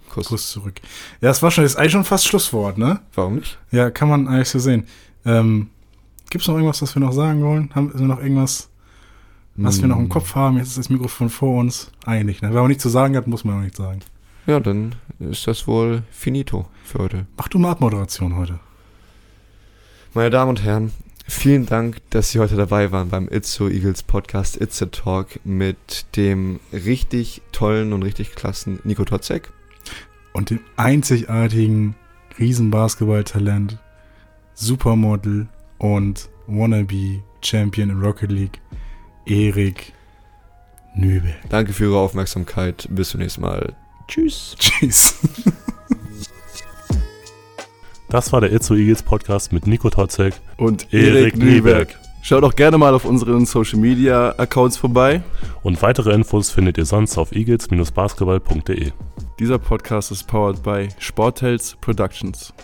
[0.09, 0.29] Kuss.
[0.29, 0.75] Kuss zurück.
[1.21, 3.01] Ja, das war schon, das ist eigentlich schon fast Schlusswort, ne?
[3.15, 3.59] Warum nicht?
[3.71, 4.85] Ja, kann man eigentlich so sehen.
[5.25, 5.69] Ähm,
[6.31, 7.71] Gibt es noch irgendwas, was wir noch sagen wollen?
[7.75, 8.68] Haben wir noch irgendwas,
[9.65, 10.05] was wir noch Hm.
[10.05, 10.57] im Kopf haben?
[10.57, 11.91] Jetzt ist das Mikrofon vor uns.
[12.07, 12.51] Eigentlich, ne?
[12.53, 14.01] Wer auch nichts zu sagen hat, muss man auch nichts sagen.
[14.47, 17.27] Ja, dann ist das wohl finito für heute.
[17.37, 18.61] Mach du mal Abmoderation heute.
[20.15, 20.93] Meine Damen und Herren,
[21.27, 25.39] vielen Dank, dass Sie heute dabei waren beim It's So Eagles Podcast It's a Talk
[25.45, 29.51] mit dem richtig tollen und richtig klassen Nico Totzek.
[30.33, 31.95] Und dem einzigartigen
[32.39, 33.79] Riesenbasketballtalent,
[34.55, 38.61] Supermodel und Wannabe Champion in Rocket League,
[39.29, 39.93] Erik
[40.95, 41.35] Nübel.
[41.49, 42.89] Danke für Ihre Aufmerksamkeit.
[42.91, 43.75] Bis zum nächsten Mal.
[44.09, 44.57] Tschüss.
[44.59, 45.19] Tschüss.
[48.11, 50.33] Das war der Itzo Eagles Podcast mit Nico Totzek.
[50.57, 51.99] Und Erik Erik Nieberg.
[52.23, 55.23] Schaut auch gerne mal auf unseren Social Media Accounts vorbei.
[55.63, 58.93] Und weitere Infos findet ihr sonst auf eagles-basketball.de.
[59.39, 62.55] Dieser Podcast ist powered by Sportels Productions.